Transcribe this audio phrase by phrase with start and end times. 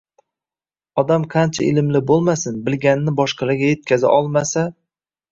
[1.01, 4.65] Odam qancha ilmli bo‘lmasin, bilganini boshqalarga yetkaza olmasa